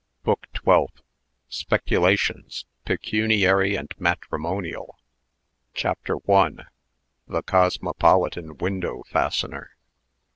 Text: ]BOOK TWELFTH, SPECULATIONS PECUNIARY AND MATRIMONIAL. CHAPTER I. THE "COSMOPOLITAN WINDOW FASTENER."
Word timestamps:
]BOOK 0.23 0.47
TWELFTH, 0.55 1.03
SPECULATIONS 1.49 2.65
PECUNIARY 2.85 3.75
AND 3.75 3.93
MATRIMONIAL. 3.99 4.97
CHAPTER 5.75 6.15
I. 6.27 6.49
THE 7.27 7.43
"COSMOPOLITAN 7.43 8.57
WINDOW 8.57 9.03
FASTENER." 9.07 9.75